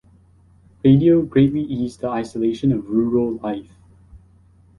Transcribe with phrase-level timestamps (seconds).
[0.83, 3.69] Radio greatly eased the isolation of rural life.